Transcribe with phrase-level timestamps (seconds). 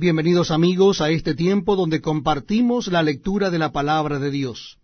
[0.00, 4.78] Bienvenidos amigos a este tiempo donde compartimos la lectura de la palabra de Dios.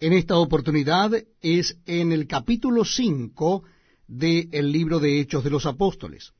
[0.00, 3.62] En esta oportunidad es en el capítulo 5
[4.08, 6.32] del libro de Hechos de los Apóstoles.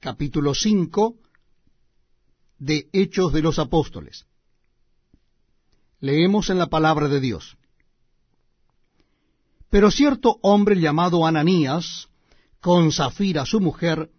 [0.00, 1.14] Capítulo 5
[2.58, 4.26] de Hechos de los Apóstoles.
[6.00, 7.56] Leemos en la palabra de Dios.
[9.70, 12.08] Pero cierto hombre llamado Ananías,
[12.60, 14.10] con Zafira su mujer,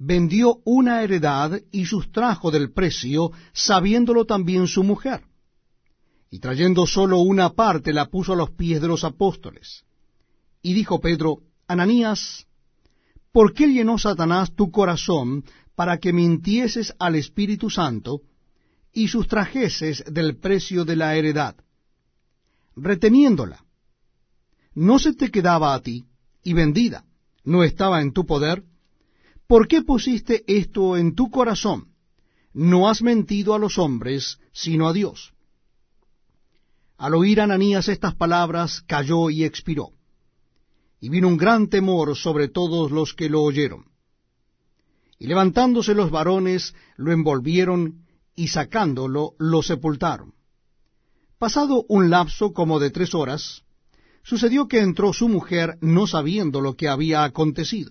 [0.00, 5.24] vendió una heredad y sustrajo del precio, sabiéndolo también su mujer.
[6.30, 9.84] Y trayendo sólo una parte la puso a los pies de los apóstoles.
[10.62, 12.46] Y dijo Pedro, Ananías,
[13.30, 18.22] ¿por qué llenó Satanás tu corazón para que mintieses al Espíritu Santo
[18.94, 21.56] y sustrajeses del precio de la heredad?
[22.74, 23.62] Reteniéndola,
[24.74, 26.06] ¿no se te quedaba a ti
[26.42, 27.04] y vendida?
[27.44, 28.64] ¿No estaba en tu poder?
[29.50, 31.88] ¿Por qué pusiste esto en tu corazón?
[32.52, 35.32] No has mentido a los hombres, sino a Dios.
[36.96, 39.88] Al oír Ananías estas palabras, cayó y expiró.
[41.00, 43.86] Y vino un gran temor sobre todos los que lo oyeron.
[45.18, 50.32] Y levantándose los varones, lo envolvieron, y sacándolo, lo sepultaron.
[51.40, 53.64] Pasado un lapso como de tres horas,
[54.22, 57.90] sucedió que entró su mujer no sabiendo lo que había acontecido.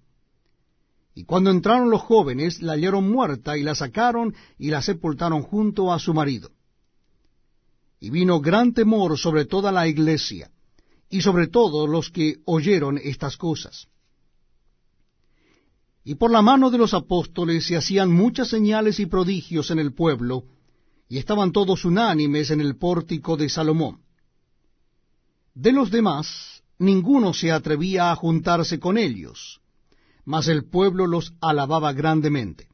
[1.13, 5.91] Y cuando entraron los jóvenes, la hallaron muerta y la sacaron y la sepultaron junto
[5.91, 6.51] a su marido.
[7.99, 10.49] Y vino gran temor sobre toda la iglesia
[11.09, 13.87] y sobre todos los que oyeron estas cosas.
[16.03, 19.93] Y por la mano de los apóstoles se hacían muchas señales y prodigios en el
[19.93, 20.45] pueblo,
[21.07, 23.99] y estaban todos unánimes en el pórtico de Salomón.
[25.53, 29.61] De los demás, ninguno se atrevía a juntarse con ellos,
[30.25, 32.67] mas el pueblo los alababa grandemente.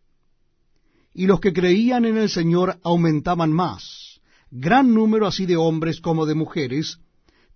[1.13, 4.21] Y los que creían en el Señor aumentaban más,
[4.51, 6.99] gran número así de hombres como de mujeres,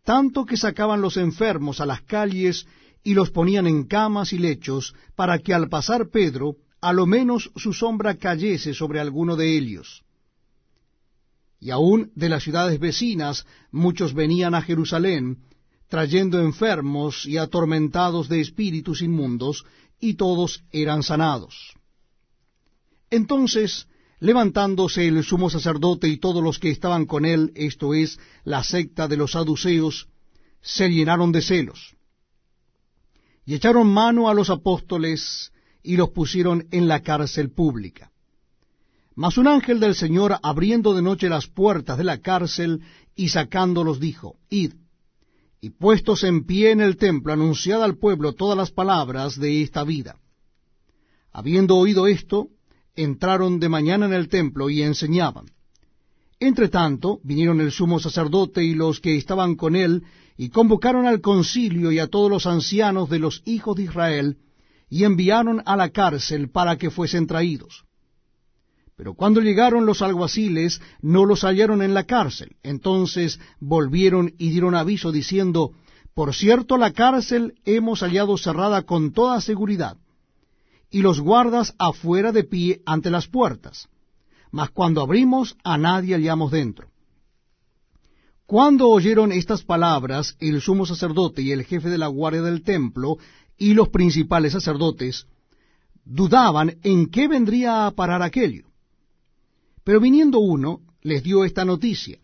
[0.04, 2.66] tanto que sacaban los enfermos a las calles
[3.04, 7.52] y los ponían en camas y lechos, para que al pasar Pedro, a lo menos
[7.56, 10.04] su sombra cayese sobre alguno de ellos.
[11.60, 15.38] Y aun de las ciudades vecinas muchos venían a Jerusalén,
[15.92, 19.66] trayendo enfermos y atormentados de espíritus inmundos,
[20.00, 21.74] y todos eran sanados.
[23.10, 23.88] Entonces,
[24.22, 29.10] levantándose el sumo sacerdote y todos los que estaban con él, esto es, la secta
[29.10, 30.08] de los saduceos,
[30.62, 31.98] se llenaron de celos,
[33.46, 35.52] y echaron mano a los apóstoles
[35.84, 38.14] y los pusieron en la cárcel pública.
[39.14, 42.82] Mas un ángel del Señor, abriendo de noche las puertas de la cárcel
[43.14, 44.76] y sacándolos, dijo, Id,
[45.62, 49.84] y puestos en pie en el templo, anunciad al pueblo todas las palabras de esta
[49.84, 50.18] vida.
[51.32, 52.48] Habiendo oído esto,
[52.96, 55.46] entraron de mañana en el templo y enseñaban.
[56.40, 60.04] Entre tanto, vinieron el sumo sacerdote y los que estaban con él,
[60.36, 64.38] y convocaron al concilio y a todos los ancianos de los hijos de Israel,
[64.90, 67.86] y enviaron a la cárcel para que fuesen traídos.
[69.02, 72.58] Pero cuando llegaron los alguaciles, no los hallaron en la cárcel.
[72.62, 75.72] Entonces volvieron y dieron aviso diciendo,
[76.14, 79.98] Por cierto, la cárcel hemos hallado cerrada con toda seguridad,
[80.92, 83.90] y los guardas afuera de pie ante las puertas.
[84.52, 86.92] Mas cuando abrimos, a nadie hallamos dentro.
[88.46, 93.18] Cuando oyeron estas palabras, el sumo sacerdote y el jefe de la guardia del templo
[93.58, 95.26] y los principales sacerdotes
[96.06, 98.71] dudaban en qué vendría a parar aquello.
[99.92, 102.18] Pero viniendo uno, les dio esta noticia.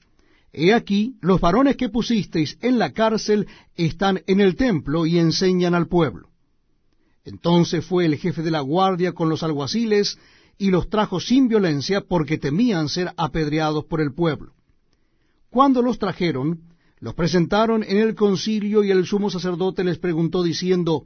[0.54, 5.76] He aquí, los varones que pusisteis en la cárcel están en el templo y enseñan
[5.76, 6.30] al pueblo.
[7.26, 10.18] Entonces fue el jefe de la guardia con los alguaciles
[10.58, 14.54] y los trajo sin violencia porque temían ser apedreados por el pueblo.
[15.50, 16.62] Cuando los trajeron,
[17.02, 21.04] los presentaron en el concilio y el sumo sacerdote les preguntó diciendo,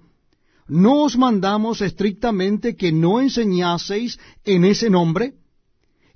[0.67, 5.40] ¿No os mandamos estrictamente que no enseñaseis en ese nombre?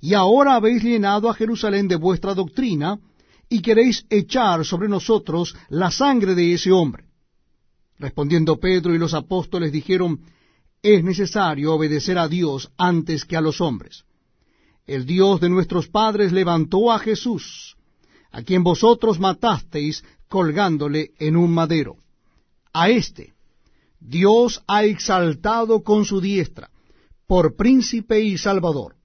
[0.00, 2.98] Y ahora habéis llenado a Jerusalén de vuestra doctrina,
[3.48, 7.04] y queréis echar sobre nosotros la sangre de ese hombre.
[7.98, 10.20] Respondiendo Pedro y los apóstoles dijeron,
[10.82, 14.04] es necesario obedecer a Dios antes que a los hombres.
[14.86, 17.76] El Dios de nuestros padres levantó a Jesús,
[18.30, 21.96] a quien vosotros matasteis colgándole en un madero.
[22.72, 23.34] A éste
[23.98, 26.70] Dios ha exaltado con su diestra,
[27.26, 28.95] por príncipe y salvador,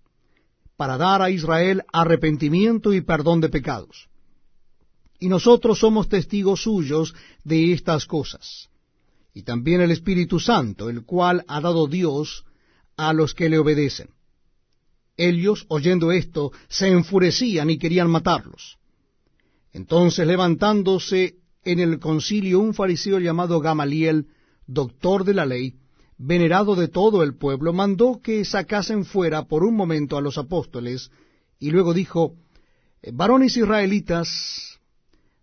[0.81, 4.09] para dar a Israel arrepentimiento y perdón de pecados.
[5.19, 7.13] Y nosotros somos testigos suyos
[7.43, 8.67] de estas cosas.
[9.31, 12.45] Y también el Espíritu Santo, el cual ha dado Dios
[12.97, 14.09] a los que le obedecen.
[15.17, 18.79] Ellos, oyendo esto, se enfurecían y querían matarlos.
[19.73, 24.29] Entonces, levantándose en el concilio un fariseo llamado Gamaliel,
[24.65, 25.75] doctor de la ley,
[26.23, 31.09] venerado de todo el pueblo, mandó que sacasen fuera por un momento a los apóstoles,
[31.59, 32.35] y luego dijo,
[33.11, 34.79] Varones israelitas,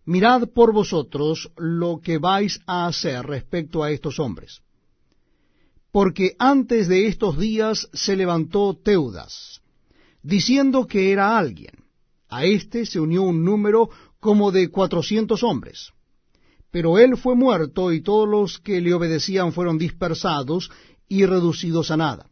[0.05, 4.63] mirad por vosotros lo que vais a hacer respecto a estos hombres.
[5.91, 9.61] Porque antes de estos días se levantó Teudas,
[10.23, 11.75] diciendo que era alguien.
[12.29, 13.91] A éste se unió un número
[14.21, 15.93] como de cuatrocientos hombres.
[16.71, 20.71] Pero él fue muerto y todos los que le obedecían fueron dispersados
[21.09, 22.31] y reducidos a nada.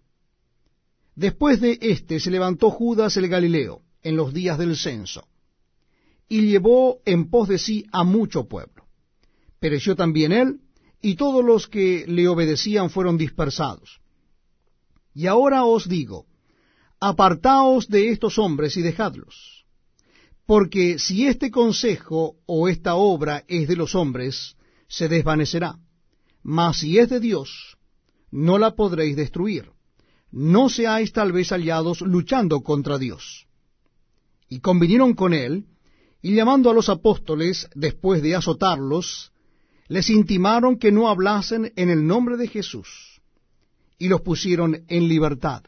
[1.14, 5.26] Después de éste se levantó Judas el Galileo en los días del censo
[6.28, 8.84] y llevó en pos de sí a mucho pueblo.
[9.58, 10.60] Pereció también él
[11.00, 14.00] y todos los que le obedecían fueron dispersados.
[15.14, 16.26] Y ahora os digo,
[17.00, 19.56] apartaos de estos hombres y dejadlos
[20.46, 24.56] porque si este consejo o esta obra es de los hombres,
[24.88, 25.78] se desvanecerá.
[26.43, 27.76] Mas si es de Dios,
[28.31, 29.70] no la podréis destruir.
[30.31, 33.46] No seáis tal vez aliados luchando contra Dios.
[34.48, 35.66] Y convinieron con él,
[36.22, 39.32] y llamando a los apóstoles, después de azotarlos,
[39.88, 43.20] les intimaron que no hablasen en el nombre de Jesús,
[43.98, 45.62] y los pusieron en libertad.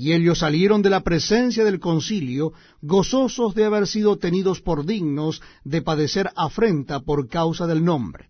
[0.00, 2.52] Y ellos salieron de la presencia del concilio,
[2.82, 8.28] gozosos de haber sido tenidos por dignos de padecer afrenta por causa del nombre.